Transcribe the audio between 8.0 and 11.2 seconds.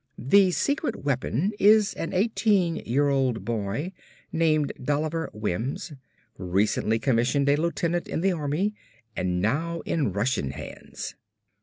in the Army and now in Russian hands."